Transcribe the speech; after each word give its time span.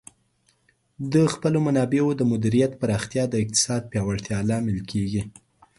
د 1.13 1.15
خپلو 1.33 1.57
منابعو 1.67 2.09
د 2.15 2.21
مدیریت 2.31 2.71
پراختیا 2.81 3.23
د 3.29 3.33
اقتصاد 3.43 3.81
پیاوړتیا 3.91 4.37
لامل 4.49 4.79
کیږي. 4.91 5.21